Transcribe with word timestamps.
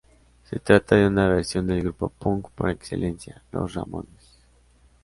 Se 0.45 0.57
trata 0.59 0.95
de 0.95 1.05
una 1.05 1.27
versión 1.29 1.67
del 1.67 1.83
grupo 1.83 2.09
Punk 2.09 2.49
por 2.55 2.71
excelencia, 2.71 3.43
los 3.51 3.75
Ramones. 3.75 4.39